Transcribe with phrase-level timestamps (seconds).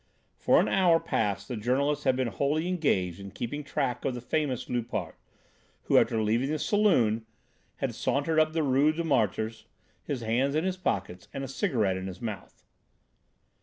[0.35, 4.19] For an hour past the journalist had been wholly engaged in keeping track of the
[4.19, 5.15] famous Loupart,
[5.83, 7.27] who, after leaving the saloon,
[7.75, 9.65] had sauntered up the Rue des Martyrs,
[10.03, 12.63] his hands in his pockets and a cigarette in his mouth.